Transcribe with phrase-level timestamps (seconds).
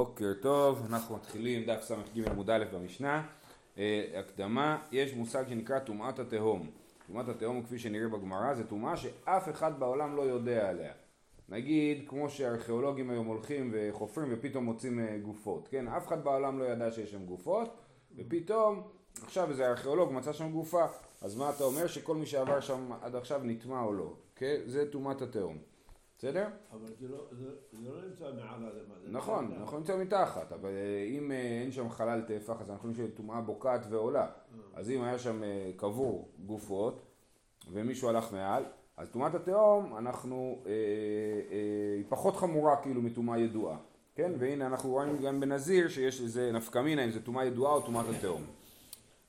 [0.00, 3.26] בוקר טוב, אנחנו מתחילים דף ס"ג עמוד א' במשנה.
[3.78, 6.70] אה, הקדמה, יש מושג שנקרא טומאת התהום.
[7.06, 10.92] טומאת התהום, כפי שנראה בגמרא, זה טומאה שאף אחד בעולם לא יודע עליה.
[11.48, 15.88] נגיד, כמו שארכיאולוגים היום הולכים וחופרים ופתאום מוצאים אה, גופות, כן?
[15.88, 17.76] אף אחד בעולם לא ידע שיש שם גופות,
[18.16, 18.82] ופתאום,
[19.24, 20.84] עכשיו איזה ארכיאולוג מצא שם גופה,
[21.22, 21.86] אז מה אתה אומר?
[21.86, 24.56] שכל מי שעבר שם עד עכשיו נטמע או לא, כן?
[24.66, 25.58] זה טומאת התהום.
[26.20, 26.46] בסדר?
[26.72, 28.94] אבל זה לא, זה, לא נמצא מעל האדמה.
[29.08, 33.08] נכון, נכון נמצא מתחת, אבל אה, אם אה, אין שם חלל טפח אז אנחנו חושבים
[33.14, 34.26] שטומאה בוקעת ועולה.
[34.74, 37.00] אז אם היה שם אה, קבור גופות
[37.72, 38.64] ומישהו הלך מעל,
[38.96, 40.62] אז טומאת התהום אנחנו,
[41.96, 43.76] היא פחות חמורה כאילו מטומאה ידועה.
[44.14, 44.32] כן?
[44.38, 48.06] והנה אנחנו רואים גם בנזיר שיש לזה נפקא מינה אם זה טומאה ידועה או טומאת
[48.08, 48.42] התהום.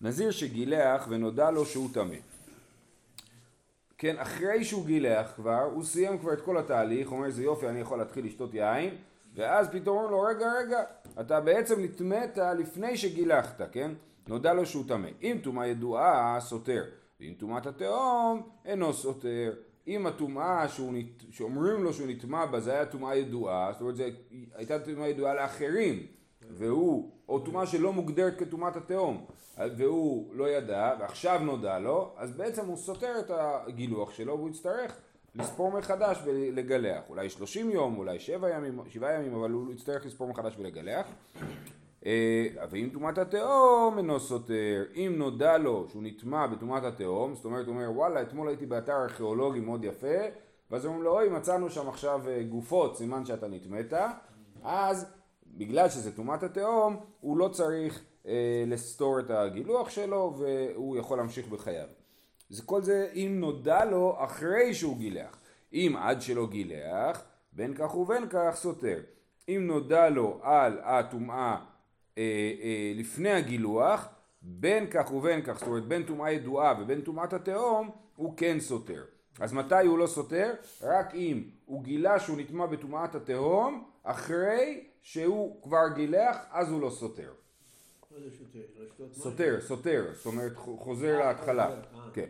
[0.02, 2.16] נזיר שגילח ונודע לו שהוא טמא.
[4.02, 7.80] כן, אחרי שהוא גילח כבר, הוא סיים כבר את כל התהליך, אומר איזה יופי אני
[7.80, 8.96] יכול להתחיל לשתות יין,
[9.36, 10.84] ואז פתאום אומרים לו רגע רגע,
[11.20, 13.92] אתה בעצם נטמאת לפני שגילחת, כן?
[14.28, 15.10] נודע לו שהוא טמא.
[15.22, 16.84] אם טומאה ידועה, סותר.
[17.20, 19.54] ואם טומאת התהום, אינו סותר.
[19.88, 20.66] אם הטומאה
[21.32, 24.04] שאומרים לו שהוא נטמע בה זה היה טומאה ידועה, זאת אומרת זו
[24.56, 26.06] הייתה טומאה ידועה לאחרים,
[26.50, 29.26] והוא, או טומאה שלא מוגדרת כטומאת התהום,
[29.78, 34.96] והוא לא ידע, ועכשיו נודע לו, אז בעצם הוא סותר את הגילוח שלו והוא יצטרך
[35.36, 37.02] לספור מחדש ולגלח.
[37.10, 41.08] אולי 30 יום, אולי 7 ימים, 7 ימים, אבל הוא יצטרך לספור מחדש ולגלח.
[42.06, 47.68] אה, ואם טומאת התהום אינו סותר, אם נודע לו שהוא נטמע בטומאת התהום, זאת אומרת
[47.68, 50.18] הוא אומר וואלה אתמול הייתי באתר ארכיאולוגי מאוד יפה,
[50.72, 53.94] ואז אומרים לו אוי מצאנו שם עכשיו אה, גופות, סימן שאתה נטמאת,
[54.64, 55.21] אז
[55.58, 61.48] בגלל שזה טומאת התהום הוא לא צריך אה, לסתור את הגילוח שלו והוא יכול להמשיך
[61.48, 61.88] בחייו.
[62.50, 65.38] זה כל זה אם נודע לו אחרי שהוא גילח.
[65.74, 69.00] אם עד שלא גילח, בין כך ובין כך סותר.
[69.50, 71.58] אם נודע לו על הטומאה
[72.18, 74.08] אה, אה, לפני הגילוח,
[74.42, 79.04] בין כך ובין כך, זאת אומרת בין טומאה ידועה ובין טומאת התהום, הוא כן סותר.
[79.40, 80.54] אז מתי הוא לא סותר?
[80.82, 86.90] רק אם הוא גילה שהוא נטמע בטומאת התהום, אחרי שהוא כבר גילח, אז הוא לא
[86.90, 87.32] סותר.
[89.14, 91.70] סותר, סותר, זאת אומרת חוזר להתחלה,
[92.14, 92.26] כן.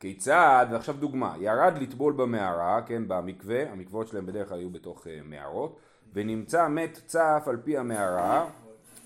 [0.00, 5.08] כיצד, ועכשיו דוגמה, ירד לטבול במערה, כן, במקווה, המקוואות שלהם בדרך כלל היו בתוך uh,
[5.24, 5.78] מערות,
[6.12, 8.50] ונמצא מת צף על פי המערה,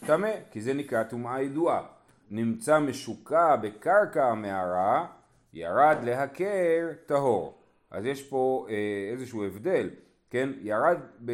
[0.06, 1.82] טמא, כי זה נקרא טומאה ידועה.
[2.30, 5.06] נמצא משוקע בקרקע המערה,
[5.52, 7.58] ירד להכר טהור.
[7.90, 8.72] אז יש פה uh,
[9.12, 9.90] איזשהו הבדל,
[10.30, 11.32] כן, ירד, ב,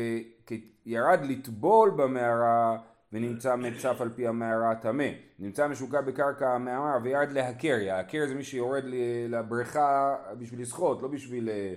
[0.87, 2.79] ירד לטבול במערה
[3.13, 5.09] ונמצא מצף על פי המערה טמא,
[5.39, 8.85] נמצא משוקע בקרקע המערה וירד להכר, ההכר זה מי שיורד
[9.29, 11.75] לבריכה בשביל לשחות, לא בשביל, אה,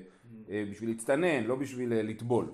[0.50, 2.52] אה, בשביל להצטנן, לא בשביל אה, לטבול,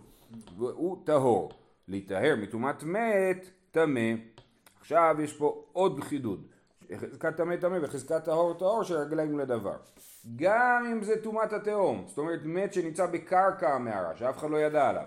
[0.57, 1.51] והוא טהור,
[1.87, 4.11] להיטהר מטומאת מת, טמא,
[4.79, 6.47] עכשיו יש פה עוד חידוד,
[6.95, 9.75] חזקת טמא טמא וחזקת טהור טהור שרגליים לדבר,
[10.35, 14.89] גם אם זה טומאת התהום, זאת אומרת מת שנמצא בקרקע המערה שאף אחד לא ידע
[14.89, 15.05] עליו,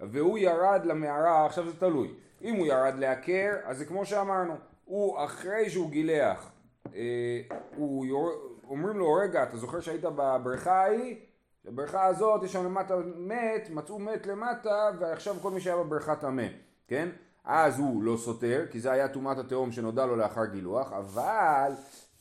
[0.00, 4.54] והוא ירד למערה, עכשיו זה תלוי אם הוא ירד לעקר, אז זה כמו שאמרנו,
[4.84, 6.50] הוא אחרי שהוא גילח,
[6.94, 7.40] אה,
[7.76, 8.30] הוא יור...
[8.68, 11.16] אומרים לו, רגע, אתה זוכר שהיית בבריכה ההיא?
[11.64, 16.46] בבריכה הזאת יש שם למטה מת, מצאו מת למטה, ועכשיו כל מי שהיה בבריכה טמא,
[16.88, 17.08] כן?
[17.44, 21.72] אז הוא לא סותר, כי זה היה טומאת התהום שנודע לו לאחר גילוח, אבל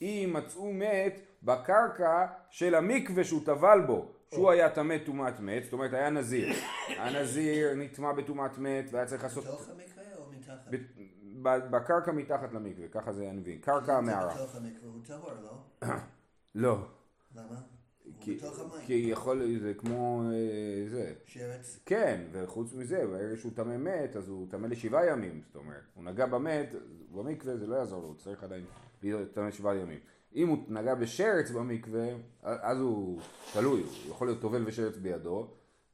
[0.01, 5.73] אם מצאו מת בקרקע של המקווה שהוא טבל בו, שהוא היה טמא טומאת מת, זאת
[5.73, 6.53] אומרת היה נזיר.
[6.97, 9.43] הנזיר נטמע בטומאת מת והיה צריך לעשות...
[9.43, 10.01] בתוך המקווה?
[11.43, 14.35] בקרקע מתחת למקווה, ככה זה אני מבין, קרקע המערה.
[14.35, 15.87] בתוך המקווה הוא טהור, לא?
[16.55, 16.77] לא.
[17.35, 17.55] למה?
[18.19, 18.39] כי,
[18.85, 21.13] כי יכול, זה כמו אה, זה.
[21.25, 21.79] שרץ?
[21.85, 25.81] כן, וחוץ מזה, ברגע שהוא טמא מת, אז הוא טמא לשבעה ימים, זאת אומרת.
[25.95, 26.75] הוא נגע במת,
[27.11, 28.65] במקווה זה לא יעזור לו, הוא צריך עדיין
[29.03, 29.99] להיות טמא שבעה ימים.
[30.35, 32.07] אם הוא נגע בשרץ במקווה,
[32.41, 33.19] אז הוא
[33.53, 35.47] תלוי, הוא יכול להיות טובל ושרץ בידו,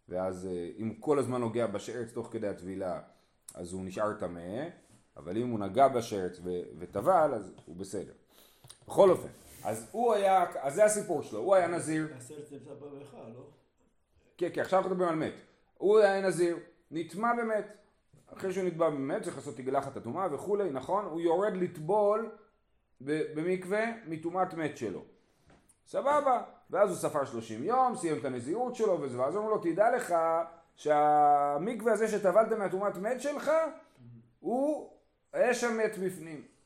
[0.09, 2.99] ואז אה, אם הוא כל הזמן נוגע בשרץ תוך כדי הטבילה,
[3.55, 4.67] אז הוא נשאר טמא,
[5.17, 6.39] אבל אם הוא נגע בשרץ
[6.79, 8.13] וטבל, אז הוא בסדר.
[8.87, 9.29] בכל אופן,
[9.67, 12.07] אז הוא היה, אז זה הסיפור שלו, הוא היה נזיר.
[12.17, 13.41] השרץ נמצא בבריכה, לא?
[14.37, 15.33] כן, כן, עכשיו אנחנו מדברים על מת.
[15.77, 16.57] הוא היה נזיר,
[16.91, 17.65] נטמע במת.
[18.27, 21.05] אחרי שהוא נטבע במת צריך לעשות תגלחת הטומאה וכולי, נכון?
[21.05, 22.31] הוא יורד לטבול
[23.01, 25.03] במקווה מטומאת מת שלו.
[25.87, 29.95] סבבה, ואז הוא ספר 30 יום, סיים את הנזירות שלו וזה, ואז אמרו לו, תדע
[29.95, 30.15] לך
[30.75, 33.51] שהמקווה הזה שטבלת מהטומאת מת שלך,
[34.39, 34.89] הוא
[35.35, 36.56] יש שם מת בפנים.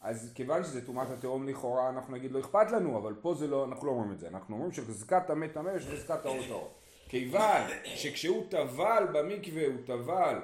[0.00, 3.64] אז כיוון שזה טומאת התהום לכאורה אנחנו נגיד לא אכפת לנו, אבל פה זה לא,
[3.64, 6.74] אנחנו לא אומרים את זה, אנחנו אומרים שחזקת המת טמא יש חזקת האור טהור.
[7.08, 10.38] כיוון שכשהוא טבל במקווה הוא טבל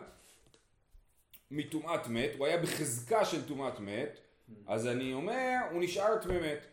[1.50, 4.18] מטומאת מת, הוא היה בחזקה של טומאת מת,
[4.66, 6.66] אז אני אומר, הוא נשאר טמא מת.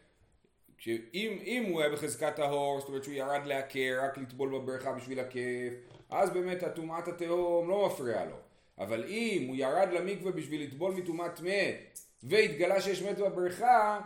[0.77, 5.19] שאם אם הוא היה בחזקת טהור, זאת אומרת שהוא ירד לעקר, רק לטבול בבריכה בשביל
[5.19, 5.73] הכיף,
[6.09, 8.35] אז באמת הטומאת התהום לא מפריעה לו.
[8.77, 13.99] אבל אם הוא ירד למקווה בשביל לטבול מטומאת מת, והתגלה שיש מת בבריכה,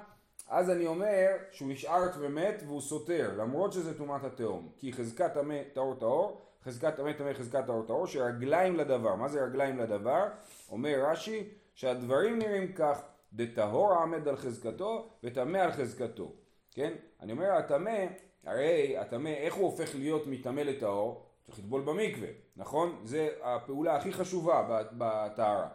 [0.49, 4.69] אז אני אומר שהוא נשאר טמא מת והוא סותר, למרות שזה טומאת התהום.
[4.77, 9.15] כי חזקת טמא טהור טהור, חזקת טמא טמא חזקת טהור טהור, שרגליים לדבר.
[9.15, 10.27] מה זה רגליים לדבר?
[10.71, 13.01] אומר רש"י, שהדברים נראים כך,
[13.33, 16.31] דטהור עמד על חזקתו וטמא על חזקתו.
[16.71, 16.93] כן?
[17.21, 18.05] אני אומר הטמא,
[18.45, 21.25] הרי הטמא, איך הוא הופך להיות מטמא לטהור?
[21.43, 23.01] צריך לטבול במקווה, נכון?
[23.03, 25.67] זה הפעולה הכי חשובה בטהרה.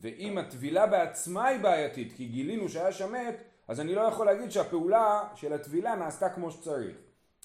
[0.00, 4.50] ואם הטבילה בעצמה היא בעייתית, כי גילינו שהיה שם מת, אז אני לא יכול להגיד
[4.50, 6.96] שהפעולה של הטבילה נעשתה כמו שצריך.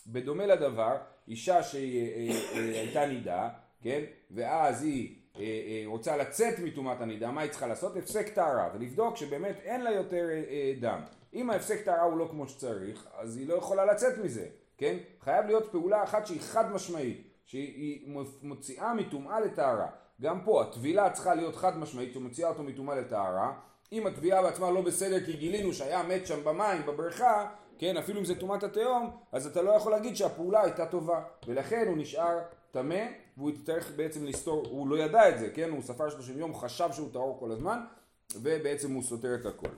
[0.08, 0.98] בדומה לדבר,
[1.28, 3.50] אישה שהייתה נידה,
[3.82, 4.04] כן?
[4.32, 7.98] ואז היא אה, אה, רוצה לצאת מטומאת הנידה, מה היא צריכה לעשות?
[7.98, 11.02] הפסק טהרה, ולבדוק שבאמת אין לה יותר אה, דם.
[11.34, 14.48] אם ההפסק טהרה הוא לא כמו שצריך, אז היא לא יכולה לצאת מזה,
[14.78, 14.98] כן?
[15.22, 18.08] חייב להיות פעולה אחת שהיא חד משמעית, שהיא
[18.42, 19.88] מוציאה מטומאה לטהרה.
[20.22, 23.54] גם פה הטבילה צריכה להיות חד משמעית, שמוציאה אותו מטומאה לטהרה.
[23.92, 28.26] אם הטבילה בעצמה לא בסדר כי גילינו שהיה מת שם במים, בבריכה, כן, אפילו אם
[28.26, 31.22] זה טומאת התהום, אז אתה לא יכול להגיד שהפעולה הייתה טובה.
[31.48, 32.40] ולכן הוא נשאר
[32.72, 33.06] טמא,
[33.38, 36.90] והוא יצטרך בעצם לסתור, הוא לא ידע את זה, כן, הוא ספר 30 יום, חשב
[36.92, 37.80] שהוא טהור כל הזמן,
[38.36, 39.70] ובעצם הוא סותר את הכל.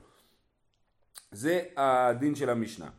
[1.31, 2.89] זה הדין של המשנה.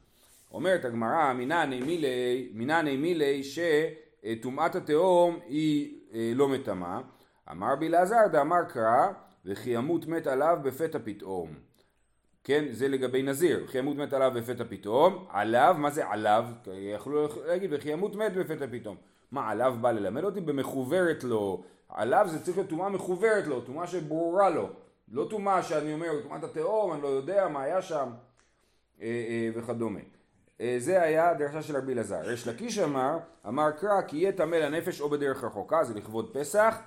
[0.52, 7.00] אומרת הגמרא, מינני מילי, מינני מילי שטומאת התהום היא אה, לא מטמאה.
[7.50, 9.08] אמר בלעזר דאמר קרא
[9.44, 11.54] וכי ימות מת עליו בפתע פתאום.
[12.44, 16.44] כן, זה לגבי נזיר, וכי ימות מת עליו בפתע פתאום, עליו, מה זה עליו?
[16.72, 18.96] יכלו להגיד וכי ימות מת בפתע פתאום.
[19.30, 20.40] מה עליו בא ללמד אותי?
[20.40, 21.62] במחוברת לו.
[21.88, 24.68] עליו זה צריך להיות טומאה מחוברת לו, טומאה שברורה לו.
[25.08, 28.10] לא טומאה שאני אומר, טומאת התהום, אני לא יודע מה היה שם,
[29.02, 30.00] אה, אה, וכדומה.
[30.60, 32.30] אה, זה היה הדרשה של רבי אלעזר.
[32.30, 33.18] יש לקיש אמר,
[33.48, 36.78] אמר קרא כי יהיה טמא לנפש או בדרך רחוקה, זה לכבוד פסח.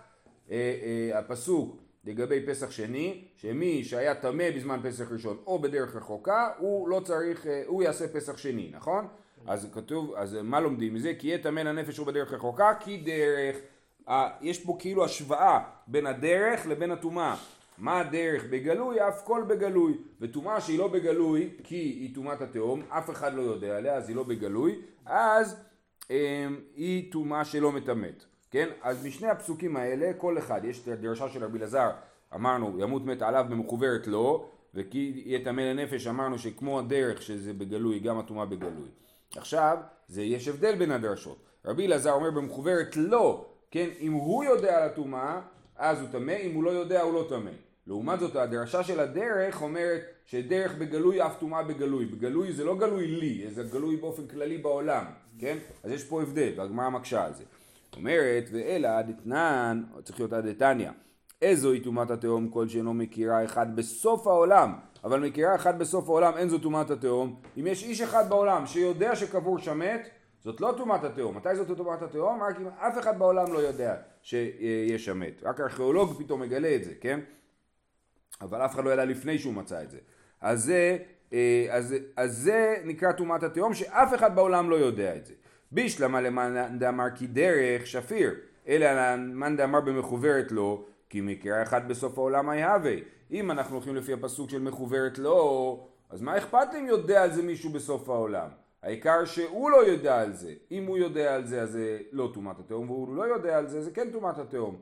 [1.13, 6.99] הפסוק לגבי פסח שני, שמי שהיה טמא בזמן פסח ראשון או בדרך רחוקה, הוא לא
[6.99, 9.07] צריך, הוא יעשה פסח שני, נכון?
[9.47, 11.13] אז כתוב, אז מה לומדים מזה?
[11.19, 13.55] כי יהיה טמא לנפש או בדרך רחוקה, כי דרך.
[14.41, 17.35] יש פה כאילו השוואה בין הדרך לבין הטומאה.
[17.77, 19.07] מה הדרך בגלוי?
[19.07, 19.97] אף כל בגלוי.
[20.21, 24.15] וטומאה שהיא לא בגלוי, כי היא טומאת התהום, אף אחד לא יודע עליה, אז היא
[24.15, 25.55] לא בגלוי, אז
[26.11, 28.23] אה, היא טומאה שלא מטמאת.
[28.51, 28.69] כן?
[28.81, 31.89] אז משני הפסוקים האלה, כל אחד, יש את הדרשה של רבי אלעזר,
[32.35, 37.99] אמרנו, ימות מת עליו במחוברת לא, וכי יהיה טמא לנפש, אמרנו שכמו הדרך שזה בגלוי,
[37.99, 38.87] גם הטומאה בגלוי.
[39.35, 39.77] עכשיו,
[40.07, 41.37] זה יש הבדל בין הדרשות.
[41.65, 43.89] רבי אלעזר אומר במחוברת לא, כן?
[43.99, 45.41] אם הוא יודע על הטומאה,
[45.75, 47.51] אז הוא טמא, אם הוא לא יודע, הוא לא טמא.
[47.87, 52.05] לעומת זאת הדרשה של הדרך אומרת שדרך בגלוי אף טומאה בגלוי.
[52.05, 55.05] בגלוי זה לא גלוי לי, זה גלוי באופן כללי בעולם,
[55.39, 55.57] כן?
[55.83, 57.43] אז יש פה הבדל, והגמרא מקשה על זה.
[57.95, 60.89] אומרת, ואלא עד אתנן, צריך להיות עד אתניא,
[61.41, 64.73] איזוהי טומאת התהום כל שאינו מכירה אחד בסוף העולם,
[65.03, 67.41] אבל מכירה אחד בסוף העולם אין זו טומאת התהום.
[67.59, 70.09] אם יש איש אחד בעולם שיודע שקבור שם מת,
[70.43, 71.37] זאת לא טומאת התהום.
[71.37, 72.43] מתי זאת טומאת התהום?
[72.43, 75.43] רק אם אף אחד בעולם לא יודע שיש שם מת.
[75.43, 77.19] רק ארכיאולוג פתאום מגלה את זה, כן?
[78.41, 79.97] אבל אף אחד לא ידע לפני שהוא מצא את זה.
[80.41, 80.97] אז זה,
[81.33, 85.33] אה, אז, אז זה נקרא טומאת התהום שאף אחד בעולם לא יודע את זה.
[85.71, 88.35] בישלמה למאן דאמר כי דרך שפיר,
[88.67, 92.95] אלא למאן דאמר במחוברת לו, כי מקרה אחד בסוף העולם היהווה.
[93.31, 97.43] אם אנחנו הולכים לפי הפסוק של מחוברת לו, אז מה אכפת אם יודע על זה
[97.43, 98.47] מישהו בסוף העולם?
[98.83, 100.53] העיקר שהוא לא יודע על זה.
[100.71, 103.81] אם הוא יודע על זה אז זה לא טומאת התהום, והוא לא יודע על זה
[103.81, 104.75] זה כן טומאת התהום.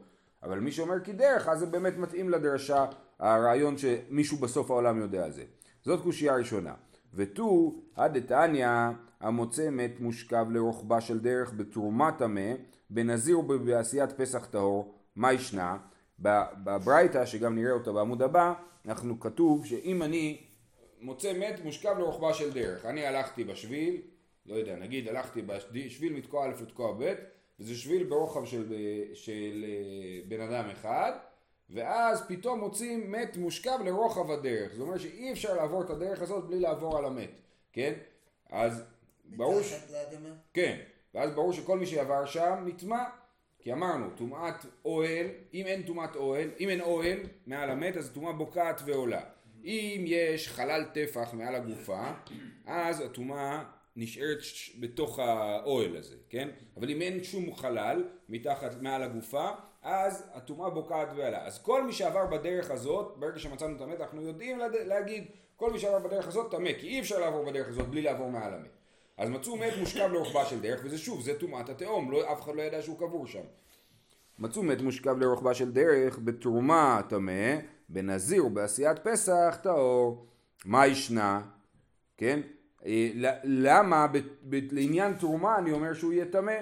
[0.44, 2.86] אבל מי שאומר כי דרך אז זה באמת מתאים לדרשה
[3.20, 5.44] הרעיון שמישהו בסוף העולם יודע על זה.
[5.82, 6.74] זאת קושייה ראשונה.
[7.14, 8.68] ותו עד דתניא
[9.20, 12.52] המוצא מת מושכב לרוחבה של דרך בתרומת טמא
[12.90, 15.78] בנזיר ובעשיית פסח טהור מה ישנה?
[16.20, 18.54] בברייתא שגם נראה אותה בעמוד הבא
[18.86, 20.42] אנחנו כתוב שאם אני
[21.02, 24.02] מוצא מת מושכב לרוחבה של דרך אני הלכתי בשביל
[24.46, 27.14] לא יודע נגיד הלכתי בשביל מתקוע א' לתקוע ב'
[27.60, 28.74] וזה שביל ברוחב של,
[29.14, 31.12] של אה, בן אדם אחד
[31.70, 34.72] ואז פתאום מוצאים מת מושכב לרוחב הדרך.
[34.74, 37.32] זאת אומרת שאי אפשר לעבור את הדרך הזאת בלי לעבור על המת,
[37.74, 37.94] כן?
[38.50, 38.84] אז
[39.26, 39.74] ברור ש...
[40.54, 40.78] כן,
[41.14, 43.04] ואז ברור שכל מי שעבר שם נטמע,
[43.60, 48.34] כי אמרנו, טומאת אוהל, אם אין טומאת אוהל, אם אין אוהל מעל המת, אז טומאה
[48.34, 49.22] בוקעת ועולה.
[49.64, 52.12] אם יש חלל טפח מעל הגופה,
[52.66, 53.64] אז הטומאה
[53.96, 54.40] נשארת
[54.80, 56.50] בתוך האוהל הזה, כן?
[56.78, 59.50] אבל אם אין שום חלל מתחת, מעל הגופה,
[59.84, 61.46] אז הטומאה בוקעת ועלה.
[61.46, 65.24] אז כל מי שעבר בדרך הזאת, ברגע שמצאנו את המת, אנחנו יודעים לד- להגיד,
[65.56, 68.54] כל מי שעבר בדרך הזאת טמא, כי אי אפשר לעבור בדרך הזאת בלי לעבור מעל
[68.54, 68.70] המת.
[69.18, 72.56] אז מצאו מת מושכב לרוחבה של דרך, וזה שוב, זה טומאת התהום, לא, אף אחד
[72.56, 73.44] לא ידע שהוא קבור שם.
[74.40, 77.56] מצאו מת מושכב לרוחבה של דרך, בתרומה טמא,
[77.90, 80.26] בנזיר ובעשיית פסח טהור.
[80.66, 81.42] מה ישנה?
[82.18, 82.40] כן?
[82.86, 83.10] אה,
[83.44, 84.18] למה ב-
[84.50, 86.56] ב- לעניין תרומה אני אומר שהוא יהיה טמא?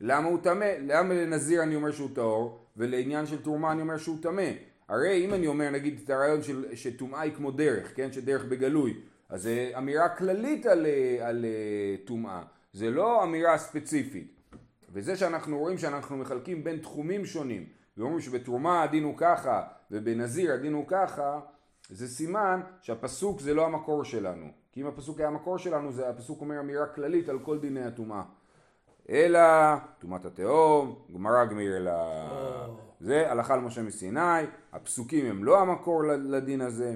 [0.00, 0.64] למה הוא טמא?
[0.80, 2.59] למה לנזיר אני אומר שהוא טהור?
[2.76, 4.50] ולעניין של תרומה אני אומר שהוא טמא?
[4.88, 8.12] הרי אם אני אומר נגיד את הרעיון של שטומאה היא כמו דרך, כן?
[8.12, 14.40] שדרך בגלוי, אז זה אמירה כללית על, אה, על אה, טומאה, זה לא אמירה ספציפית.
[14.92, 20.72] וזה שאנחנו רואים שאנחנו מחלקים בין תחומים שונים, ואומרים שבתרומה הדין הוא ככה, ובנזיר הדין
[20.72, 21.40] הוא ככה,
[21.90, 24.46] זה סימן שהפסוק זה לא המקור שלנו.
[24.72, 28.22] כי אם הפסוק היה המקור שלנו, זה הפסוק אומר אמירה כללית על כל דיני הטומאה.
[29.10, 29.40] אלא
[29.98, 32.20] טומאת התהום, גמרא גמיר לה...
[33.00, 34.42] זה הלכה למשה מסיני,
[34.72, 36.94] הפסוקים הם לא המקור לדין הזה,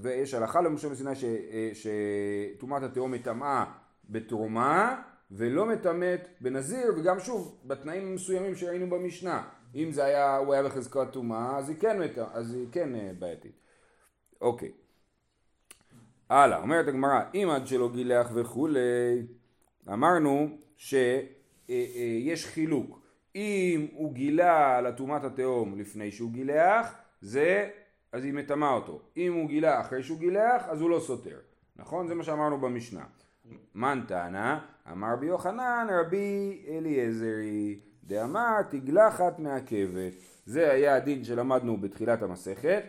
[0.00, 3.64] ויש הלכה למשה מסיני אה, שטומאת התהום מטמאה
[4.10, 9.42] בתרומה ולא מטמאת בנזיר, וגם שוב, בתנאים המסוימים שראינו במשנה.
[9.74, 13.10] אם זה היה, הוא היה בחזקת טומאה, אז היא כן, מת- אז היא כן אה,
[13.18, 13.58] בעייתית.
[14.40, 14.72] אוקיי.
[16.30, 19.26] הלאה, אומרת הגמרא, אם עד שלא גילח וכולי,
[19.92, 23.03] אמרנו שיש חילוק.
[23.34, 27.68] אם הוא גילה על הטומאת התהום לפני שהוא גילח, זה,
[28.12, 29.00] אז היא מטמאה אותו.
[29.16, 31.38] אם הוא גילה אחרי שהוא גילח, אז הוא לא סותר.
[31.76, 32.08] נכון?
[32.08, 33.04] זה מה שאמרנו במשנה.
[33.74, 34.60] מן טענה?
[34.92, 40.12] אמר רבי יוחנן רבי אליעזרי דאמר תגלחת מעכבת.
[40.46, 42.82] זה היה הדין שלמדנו בתחילת המסכת,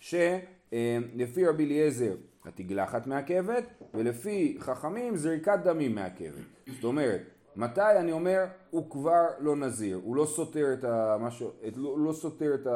[0.00, 6.44] שלפי רבי אליעזר התגלחת מעכבת, ולפי חכמים זריקת דמים מעכבת.
[6.66, 7.22] זאת אומרת,
[7.56, 12.12] מתי אני אומר הוא כבר לא נזיר, הוא לא סותר את, המשהו, את, לא, לא
[12.12, 12.66] סותר את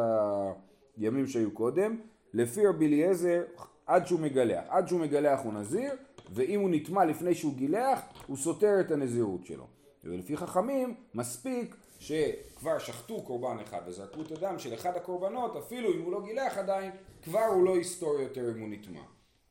[0.96, 1.96] הימים שהיו קודם,
[2.34, 3.42] לפי רבי אליעזר
[3.86, 5.92] עד שהוא מגלח, עד שהוא מגלח הוא נזיר,
[6.32, 9.66] ואם הוא נטמע לפני שהוא גילח, הוא סותר את הנזירות שלו.
[10.04, 16.00] ולפי חכמים, מספיק שכבר שחטו קורבן אחד וזרקו את הדם של אחד הקורבנות, אפילו אם
[16.00, 16.90] הוא לא גילח עדיין,
[17.22, 19.00] כבר הוא לא יסתור יותר אם הוא נטמע.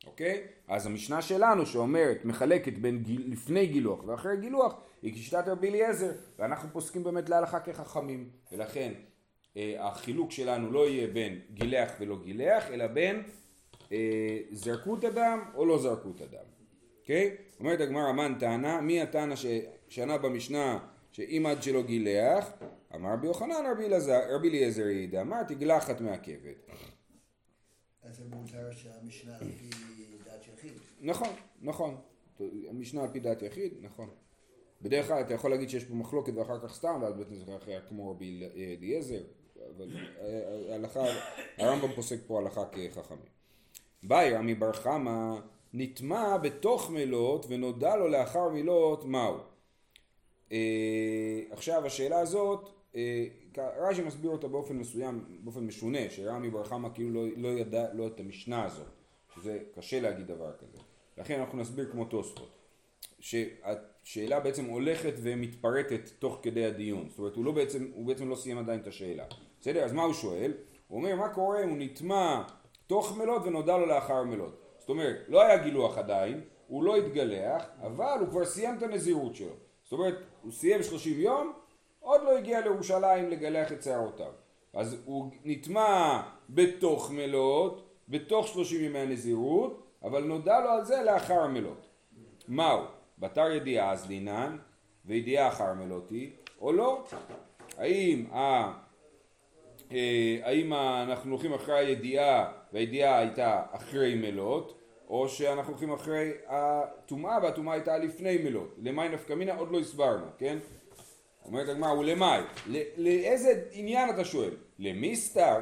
[0.10, 0.42] אוקיי?
[0.68, 6.12] אז המשנה שלנו שאומרת, מחלקת בין גיל, לפני גילוח ואחרי גילוח, היא כשיטת רבי אליעזר,
[6.39, 8.92] ואנחנו פוסקים באמת להלכה כחכמים, ולכן
[9.58, 13.24] אה, החילוק שלנו לא יהיה בין גילח ולא גילח, אלא בין
[13.92, 16.46] אה, זרקו את הדם או לא זרקו את הדם.
[17.01, 17.36] אוקיי?
[17.60, 19.46] אומרת הגמרא מן טענה, מי הטענה ש-
[19.88, 20.80] שענה במשנה
[21.12, 22.51] שאם עד שלא גילח,
[22.96, 23.63] אמר רבי יוחנן
[24.36, 26.70] רבי אליעזר ידע, אמר תגלחת מעכבת.
[31.01, 31.30] נכון,
[31.62, 31.96] נכון.
[32.70, 34.10] המשנה על פי דעת יחיד, נכון.
[34.82, 37.82] בדרך כלל אתה יכול להגיד שיש פה מחלוקת ואחר כך סתם, ואז בעצם זה היה
[37.82, 39.22] כמו רבי אליעזר,
[39.75, 41.06] אבל אה, ההלכה,
[41.58, 43.39] הרמב"ם פוסק פה הלכה כחכמים.
[44.04, 45.36] באי רמי בר חמא
[45.74, 49.38] נטמע בתוך מלות ונודע לו לאחר מילות מהו.
[50.51, 53.25] אה, עכשיו השאלה הזאת, אה,
[53.58, 58.08] רש"י מסביר אותה באופן מסוים, באופן משונה, שרמי בר חמא כאילו לא, לא ידע לא
[58.08, 58.88] את המשנה הזאת,
[59.36, 60.77] שזה קשה להגיד דבר כזה.
[61.18, 62.56] לכן אנחנו נסביר כמו תוספות.
[63.20, 68.36] שהשאלה בעצם הולכת ומתפרטת תוך כדי הדיון, זאת אומרת הוא, לא בעצם, הוא בעצם לא
[68.36, 69.25] סיים עדיין את השאלה.
[69.62, 69.84] בסדר?
[69.84, 70.53] אז מה הוא שואל?
[70.88, 72.44] הוא אומר מה קורה אם הוא נטמע
[72.88, 74.62] תוך מלות ונודע לו לאחר מלות.
[74.79, 79.36] זאת אומרת, לא היה גילוח עדיין, הוא לא התגלח, אבל הוא כבר סיים את הנזירות
[79.36, 79.53] שלו.
[79.84, 81.53] זאת אומרת, הוא סיים 30 יום,
[82.00, 84.32] עוד לא הגיע לירושלים לגלח את שערותיו.
[84.74, 91.39] אז הוא נטמע בתוך מלות, בתוך 30 ימי הנזירות, אבל נודע לו על זה לאחר
[91.39, 91.88] המלות.
[92.48, 92.79] מהו?
[93.20, 94.58] בתר ידיעה אז דינן,
[95.06, 97.03] וידיעה אחר מלות היא, או לא?
[97.77, 98.72] האם, ה,
[99.91, 104.79] אה, האם אנחנו הולכים אחרי הידיעה, והידיעה הייתה אחרי מלות,
[105.10, 108.75] או שאנחנו הולכים אחרי הטומאה, והטומאה הייתה לפני מלות.
[108.77, 110.58] למאי נפקא מינה עוד לא הסברנו, כן?
[111.46, 112.41] אומרת הגמרא, ולמאי?
[112.98, 114.55] לאיזה עניין אתה שואל?
[114.79, 115.60] למיסתר?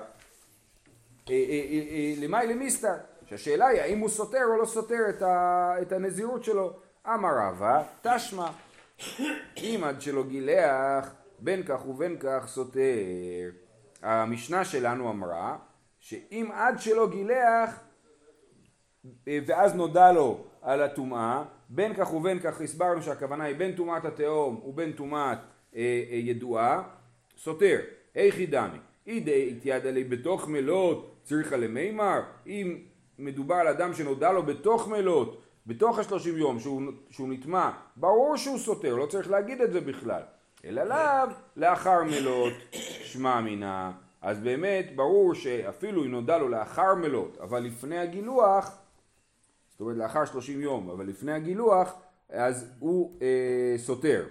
[2.17, 2.95] למאי למיסתר?
[3.25, 5.03] שהשאלה היא האם הוא סותר או לא סותר
[5.81, 6.73] את, הנזירות שלו.
[7.07, 8.49] אמר רבא, תשמע,
[9.57, 12.79] אם עד שלא גילח, בין כך ובין כך סותר.
[14.01, 15.57] המשנה שלנו אמרה,
[15.99, 17.79] שאם עד שלא גילח,
[19.27, 24.61] ואז נודע לו על הטומאה, בין כך ובין כך הסברנו שהכוונה היא בין טומאת התהום
[24.65, 25.56] ובין טומאת אה, אה,
[26.11, 26.83] ידועה,
[27.37, 27.79] סותר.
[28.15, 32.77] היכי דמי, אידי התיידא לי בתוך מלות צריכה למימר, אם
[33.19, 38.57] מדובר על אדם שנודע לו בתוך מלות, בתוך השלושים יום שהוא, שהוא נטמע, ברור שהוא
[38.57, 40.21] סותר, לא צריך להגיד את זה בכלל.
[40.65, 42.53] אלא לאו לאחר מלות
[43.03, 43.91] שמע מינה.
[44.21, 48.77] אז באמת ברור שאפילו אם נודע לו לאחר מלות, אבל לפני הגילוח,
[49.69, 51.95] זאת אומרת לאחר 30 יום, אבל לפני הגילוח,
[52.29, 54.25] אז הוא אה, סותר.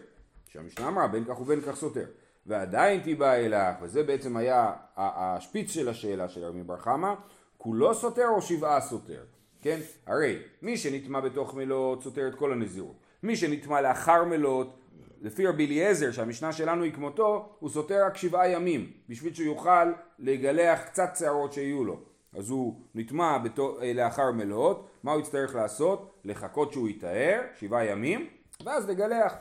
[0.48, 2.06] שהמשנה אמרה בין כך ובין כך סותר.
[2.46, 7.14] ועדיין תיבא אלך, וזה בעצם היה השפיץ של השאלה של רבי בר חמא,
[7.58, 9.24] כולו סותר או שבעה סותר?
[9.62, 9.80] כן?
[10.06, 12.96] הרי מי שנטמע בתוך מלות סותר את כל הנזירות.
[13.22, 14.78] מי שנטמע לאחר מלות,
[15.22, 19.92] לפי רבי אליעזר, שהמשנה שלנו היא כמותו, הוא סותר רק שבעה ימים, בשביל שהוא יוכל
[20.18, 22.00] לגלח קצת שערות שיהיו לו.
[22.36, 26.10] אז הוא נטמע בתו, אה, לאחר מלות, מה הוא יצטרך לעשות?
[26.24, 28.26] לחכות שהוא יטהר, שבעה ימים,
[28.64, 29.34] ואז לגלח.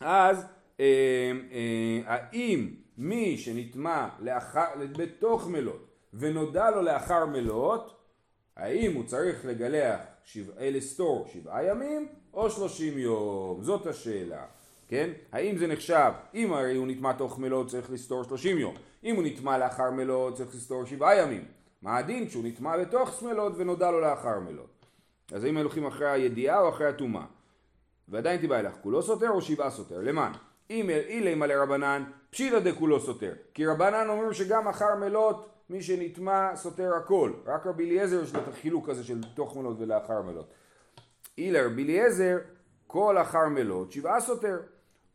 [0.00, 0.44] אז
[0.80, 4.66] אה, אה, האם מי שנטמע לאחר,
[4.98, 7.94] בתוך מלות ונודע לו לאחר מלות,
[8.56, 13.62] האם הוא צריך לגלח, שבע, לסתור שבעה ימים או שלושים יום?
[13.62, 14.44] זאת השאלה,
[14.88, 15.10] כן?
[15.32, 18.74] האם זה נחשב, אם הרי הוא נטמע תוך מלות צריך לסתור שלושים יום,
[19.04, 21.44] אם הוא נטמע לאחר מלות צריך לסתור שבעה ימים.
[21.82, 24.86] מה הדין כשהוא נטמע בתוך שמלות ונודע לו לאחר מלות?
[25.32, 27.24] אז האם הולכים אחרי הידיעה או אחרי הטומאה?
[28.10, 30.00] ועדיין תיבא אלך, כולו סותר או שבעה סותר?
[30.00, 30.32] למען?
[30.70, 33.32] אם אילי מלא רבנן, פשיטא דכולו סותר.
[33.54, 37.32] כי רבנן אומרים שגם אחר מלות מי שנטמע סותר הכל.
[37.46, 40.50] רק רבי אליעזר יש לו את החילוק הזה של תוך מלות ולאחר מלות.
[41.38, 42.38] אילה רבי אליעזר,
[42.86, 44.60] כל אחר מלות שבעה סותר.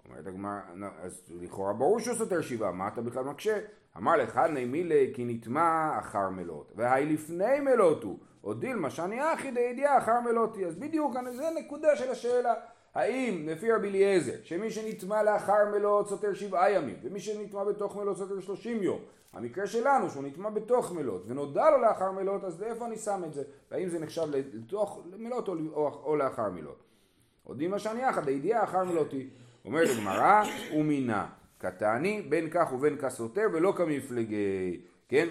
[0.09, 0.59] אומרת הגמרא,
[1.01, 3.59] אז לכאורה ברור שהוא סותר שבעה, מה אתה בכלל מקשה?
[3.97, 9.51] אמר לך מילי כי נטמע אחר מלות, והי לפני מלות הוא, או דילמה שאני אחי
[9.51, 12.53] דידיעה אחר מלותי, אז בדיוק זה נקודה של השאלה.
[12.95, 18.17] האם לפי רבי אליעזר, שמי שנטמע לאחר מלות סותר שבעה ימים, ומי שנטמע בתוך מלות
[18.17, 18.99] סותר שלושים יום,
[19.33, 23.33] המקרה שלנו שהוא נטמע בתוך מלות ונודע לו לאחר מלות, אז לאיפה אני שם את
[23.33, 23.43] זה?
[23.71, 26.83] והאם זה נחשב לתוך מלות או, או, או לאחר מלות?
[27.43, 29.29] עוד מה שאני יחד, הידיעה אחר מלותי.
[29.65, 30.43] אומרת הגמרא,
[30.75, 31.25] ומינה.
[31.57, 34.81] קטני, בין כך ובין כך סותר ולא כמפלגי.
[35.09, 35.27] כן?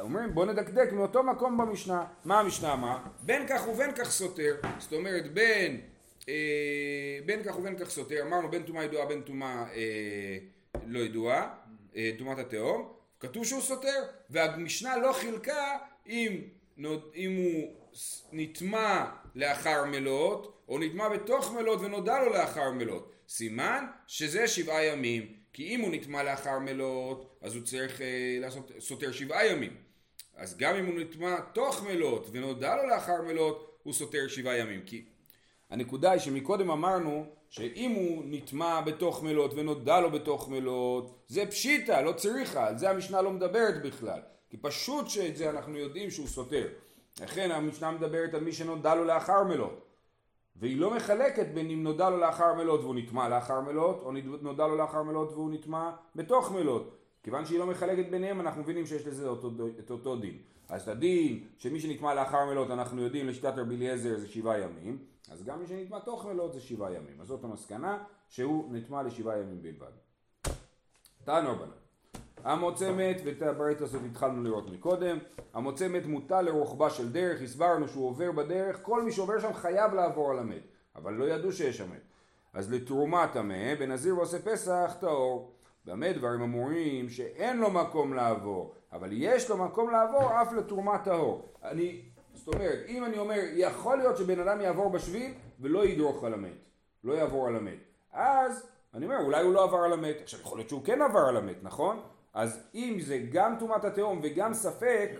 [0.00, 2.04] אומרים בוא נדקדק מאותו מקום במשנה.
[2.24, 2.98] מה המשנה אמרה?
[3.22, 4.54] בין כך ובין כך סותר.
[4.78, 5.80] זאת אומרת בין,
[7.26, 8.22] בין כך ובין כך סותר.
[8.22, 10.38] אמרנו בין טומאה ידועה בין טומאה אה,
[10.86, 11.54] לא ידועה.
[11.96, 12.92] אה, טומאת התהום.
[13.20, 16.40] כתוב שהוא סותר, והמשנה לא חילקה אם,
[17.14, 17.74] אם הוא
[18.32, 19.04] נטמע
[19.34, 23.12] לאחר מלות, או נטמע בתוך מלות ונודע לו לאחר מלות.
[23.28, 25.34] סימן שזה שבעה ימים.
[25.52, 29.76] כי אם הוא נטמע לאחר מלות, אז הוא צריך אה, לעשות סותר שבעה ימים.
[30.36, 34.82] אז גם אם הוא נטמע תוך מלות ונודע לו לאחר מלות, הוא סותר שבעה ימים.
[34.86, 35.04] כי
[35.70, 42.02] הנקודה היא שמקודם אמרנו שאם הוא נטמע בתוך מלות ונודע לו בתוך מלות, זה פשיטה,
[42.02, 44.20] לא צריכה, על זה המשנה לא מדברת בכלל.
[44.50, 46.66] כי פשוט שאת זה אנחנו יודעים שהוא סותר.
[47.20, 49.86] לכן המשנה מדברת על מי שנודע לו לאחר מלות.
[50.56, 54.66] והיא לא מחלקת בין אם נודע לו לאחר מלות והוא נטמע לאחר מלות, או נודע
[54.66, 56.96] לו לאחר מלות והוא נטמע בתוך מלות.
[57.22, 60.38] כיוון שהיא לא מחלקת ביניהם, אנחנו מבינים שיש לזה אותו, את אותו דין.
[60.68, 64.98] אז הדין שמי שנטמע לאחר מלות, אנחנו יודעים לשיטת רבי אליעזר זה שבעה ימים,
[65.30, 67.20] אז גם מי שנטמע תוך מלות זה שבעה ימים.
[67.20, 69.92] אז זאת המסקנה, שהוא נטמע לשבעה ימים בלבד.
[71.24, 71.70] תענו רבנן.
[72.44, 75.18] המוצא מת, ואת הברית הזאת התחלנו לראות מקודם,
[75.54, 79.94] המוצא מת מוטל לרוחבה של דרך, הסברנו שהוא עובר בדרך, כל מי שעובר שם חייב
[79.94, 80.62] לעבור על המת,
[80.96, 82.00] אבל לא ידעו שיש המת.
[82.52, 85.52] אז לתרומה טמא, בנזיר ועושה פסח טהור.
[85.84, 91.48] במה דברים אמורים שאין לו מקום לעבור, אבל יש לו מקום לעבור אף לתרומה טהור.
[91.64, 92.02] אני,
[92.44, 96.68] זאת אומרת, אם אני אומר, יכול להיות שבן אדם יעבור בשביל ולא ידרוך על המת,
[97.04, 97.78] לא יעבור על המת.
[98.12, 100.16] אז אני אומר, אולי הוא לא עבר על המת.
[100.22, 102.00] עכשיו, יכול להיות שהוא כן עבר על המת, נכון?
[102.34, 105.10] אז אם זה גם טומאת התהום וגם ספק,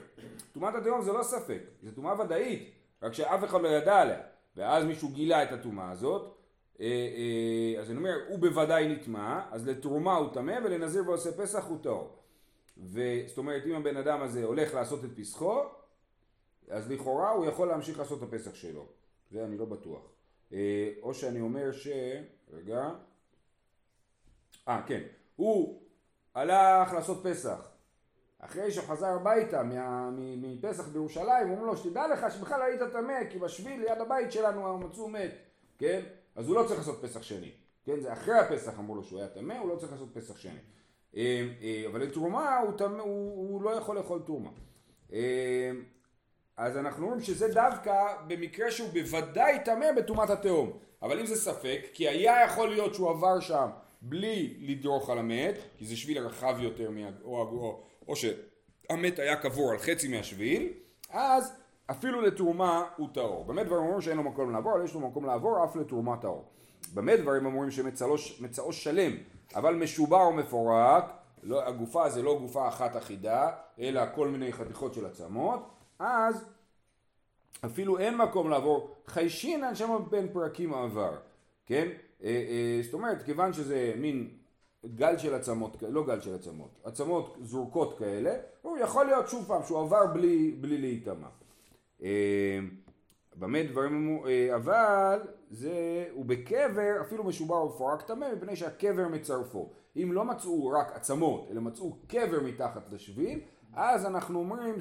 [0.53, 2.71] טומאת התהום זה לא ספק, זה טומאה ודאית,
[3.03, 4.19] רק שאף אחד לא ידע עליה,
[4.57, 6.37] ואז מישהו גילה את הטומאה הזאת,
[6.81, 11.65] אה, אה, אז אני אומר, הוא בוודאי נטמע, אז לתרומה הוא טמא ולנזיר ועושה פסח
[11.65, 12.17] הוא טהור.
[12.79, 15.63] וזאת אומרת, אם הבן אדם הזה הולך לעשות את פסחו,
[16.71, 18.87] אז לכאורה הוא יכול להמשיך לעשות את הפסח שלו.
[19.31, 20.03] זה אני לא בטוח.
[20.53, 21.89] אה, או שאני אומר ש...
[22.53, 22.91] רגע.
[24.69, 25.03] אה, כן.
[25.37, 25.83] הוא
[26.35, 27.71] הלך לעשות פסח.
[28.39, 29.63] אחרי שהוא חזר הביתה
[30.17, 35.09] מפסח בירושלים, אומרים לו, שתדע לך שבכלל היית טמא, כי בשביל ליד הבית שלנו מצאו
[35.09, 35.35] מת,
[35.79, 36.01] כן?
[36.35, 37.53] אז הוא לא צריך לעשות פסח שני,
[37.85, 38.01] כן?
[38.01, 40.59] זה אחרי הפסח אמרו לו שהוא היה טמא, הוא לא צריך לעשות פסח שני.
[41.17, 44.51] אה, אה, אבל לתרומה הוא, תמא, הוא, הוא לא יכול לאכול תרומה.
[46.61, 50.73] אז אנחנו אומרים שזה דווקא במקרה שהוא בוודאי טמא בטומאת התהום.
[51.03, 53.69] אבל אם זה ספק, כי היה יכול להיות שהוא עבר שם
[54.03, 59.37] בלי לדרוך על המת, כי זה שביל רחב יותר, מה, או, או, או שהמת היה
[59.37, 60.73] קבור על חצי מהשביל,
[61.11, 61.53] אז
[61.91, 63.45] אפילו לתרומה הוא טהור.
[63.45, 66.45] באמת דברים אומרים שאין לו מקום לעבור, אבל יש לו מקום לעבור אף לתרומה טהור.
[66.95, 69.13] באמת דברים אומרים שמצאו שלם,
[69.55, 71.05] אבל משובר או מפורק,
[71.43, 76.45] לא, הגופה זה לא גופה אחת אחידה, אלא כל מיני חתיכות של עצמות, אז
[77.65, 81.17] אפילו אין מקום לעבור חיישינן שם בין פרקים עבר,
[81.67, 81.89] כן?
[82.23, 84.29] אה, אה, זאת אומרת, כיוון שזה מין
[84.87, 89.63] גל של עצמות, לא גל של עצמות, עצמות זורקות כאלה, הוא יכול להיות שוב פעם
[89.63, 91.29] שהוא עבר בלי, בלי להיטמע.
[92.03, 92.59] אה,
[93.37, 94.23] במה דברים,
[94.55, 99.71] אבל זה, הוא בקבר אפילו משובר ומפורק טמא מפני שהקבר מצרפו.
[99.97, 103.41] אם לא מצאו רק עצמות, אלא מצאו קבר מתחת לשביל,
[103.75, 104.81] אז אנחנו אומרים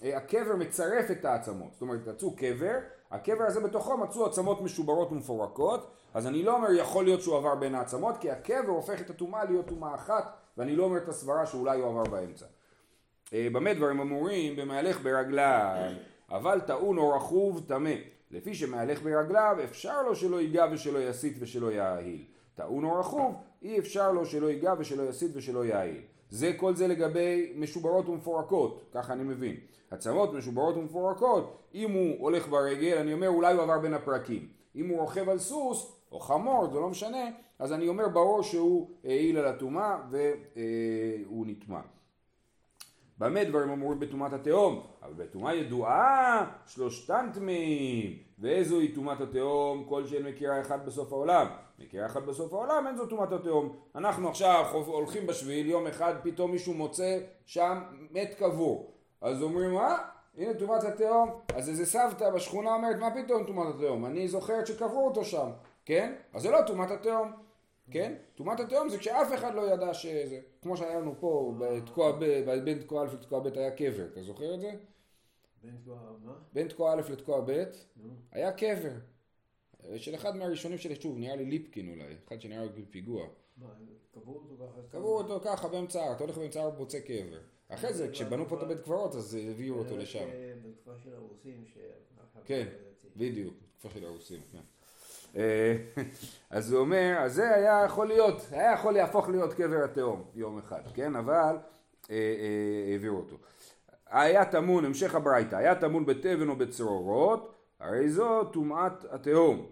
[0.00, 1.72] שהקבר מצרף את העצמות.
[1.72, 2.78] זאת אומרת, מצאו קבר,
[3.10, 7.54] הקבר הזה בתוכו מצאו עצמות משוברות ומפורקות, אז אני לא אומר יכול להיות שהוא עבר
[7.54, 11.46] בין העצמות, כי הקבר הופך את הטומאה להיות טומאה אחת, ואני לא אומר את הסברה
[11.46, 12.46] שאולי הוא עבר באמצע.
[13.32, 14.56] אה, במה דברים אמורים?
[14.56, 15.92] במהלך ברגליו,
[16.30, 17.94] אבל טעון או רכוב טמא.
[18.30, 22.24] לפי שמהלך ברגליו אפשר לו שלא ייגע ושלא יסית ושלא יאהיל.
[22.54, 26.00] טעון או רכוב אי אפשר לו שלא ייגע ושלא יסית ושלא יאהיל.
[26.30, 29.56] זה כל זה לגבי משוברות ומפורקות, ככה אני מבין.
[29.90, 34.48] עצמות משוברות ומפורקות, אם הוא הולך ברגל, אני אומר אולי הוא עבר בין הפרקים.
[34.76, 38.90] אם הוא רוכב על סוס או חמור, זה לא משנה, אז אני אומר ברור שהוא
[39.04, 41.80] העיל על הטומאה והוא נטמע.
[43.18, 44.82] במה דברים אמורים בטומאת התהום?
[45.02, 48.18] אבל בטומאה ידועה שלושתן טמאים.
[48.38, 49.84] ואיזוהי טומאת התהום?
[49.88, 51.46] כל שאין מכירה אחד בסוף העולם.
[51.78, 53.76] מכירה אחד בסוף העולם אין זו טומאת התהום.
[53.94, 58.92] אנחנו עכשיו הולכים בשביל, יום אחד פתאום מישהו מוצא שם מת קבור.
[59.20, 59.98] אז אומרים, אה?
[60.36, 61.40] הנה טומאת התהום.
[61.54, 64.06] אז איזה סבתא בשכונה אומרת, מה פתאום טומאת התהום?
[64.06, 65.50] אני זוכרת שקברו אותו שם.
[65.84, 66.14] כן?
[66.34, 67.32] אז זה לא טומאת התהום.
[67.90, 68.14] כן?
[68.34, 72.78] טומאת התהום זה כשאף אחד לא ידע שזה, כמו שהיה לנו פה בתקוע ב, בין
[72.78, 74.70] תקוע א' לתקוע ב' היה קבר, אתה זוכר את זה?
[75.62, 76.32] בין תקוע מה?
[76.52, 77.64] בין תקוע א' לתקוע ב'
[78.32, 78.92] היה קבר.
[79.96, 83.26] של אחד מהראשונים של היישוב, נראה לי ליפקין אולי, אחד שנראה לי פיגוע.
[83.56, 83.66] מה,
[84.14, 84.80] קברו אותו ככה?
[84.90, 87.38] קברו אותו ככה באמצע ההר, אתה הולך באמצע ההר ומוצא קבר.
[87.68, 90.28] אחרי זה, כשבנו פה את הבית קברות, אז הביאו אותו לשם.
[90.64, 91.64] בתקופה של הרוסים,
[92.44, 92.68] כן,
[93.16, 94.58] בדיוק, בתקופה של הרוסים, כן.
[95.36, 95.76] אה,
[96.50, 100.58] אז הוא אומר, אז זה היה יכול להיות, היה יכול להפוך להיות קבר התהום יום
[100.58, 101.16] אחד, כן?
[101.16, 101.56] אבל
[102.10, 103.36] אה, אה, העבירו אותו.
[104.06, 109.66] היה טמון, המשך הברייתא, היה טמון בתבן או בצרורות, הרי זו טומאת התהום.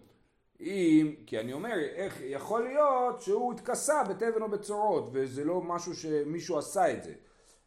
[0.61, 5.95] אם, כי אני אומר, איך יכול להיות שהוא התכסה בתבן או בצרורות, וזה לא משהו
[5.95, 7.13] שמישהו עשה את זה.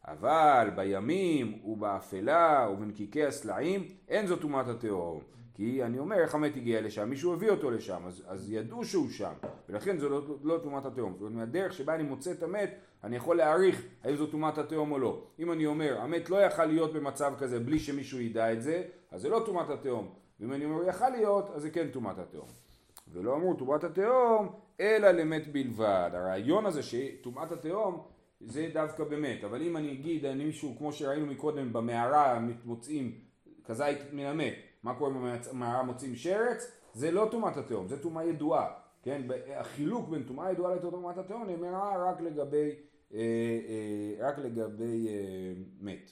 [0.04, 5.20] אבל בימים ובאפלה ובנקיקי הסלעים, אין זו טומאת התהום.
[5.54, 9.10] כי אני אומר איך המת הגיע לשם, מישהו הביא אותו לשם, אז, אז ידעו שהוא
[9.10, 9.32] שם,
[9.68, 11.12] ולכן זו לא, לא טומאת התהום.
[11.12, 14.92] זאת אומרת, מהדרך שבה אני מוצא את המת, אני יכול להעריך האם זו טומאת התהום
[14.92, 15.22] או לא.
[15.38, 19.22] אם אני אומר, המת לא יכל להיות במצב כזה בלי שמישהו ידע את זה, אז
[19.22, 20.14] זה לא טומאת התהום.
[20.40, 22.69] ואם אני אומר, יכל להיות, אז זה כן טומאת התהום.
[23.12, 24.48] ולא אמרו טומאת התהום,
[24.80, 26.10] אלא למת בלבד.
[26.12, 28.02] הרעיון הזה שטומאת התהום
[28.40, 33.18] זה דווקא במת, אבל אם אני אגיד, אני מישהו, כמו שראינו מקודם, במערה מוצאים
[33.64, 35.10] כזית מן המת, מה קורה
[35.52, 36.72] במערה מוצאים שרץ?
[36.94, 39.22] זה לא טומאת התהום, זה טומאה ידועה, כן?
[39.56, 42.70] החילוק בין טומאה ידועה לטומאת התהום נאמרה רק לגבי,
[43.14, 46.10] אה, אה, רק לגבי אה, מת.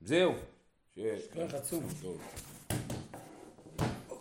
[0.00, 0.32] זהו.
[0.94, 1.18] שיהיה.
[1.32, 1.84] כוח עצום.